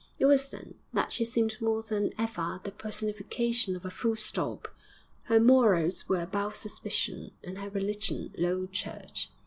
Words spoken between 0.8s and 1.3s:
that she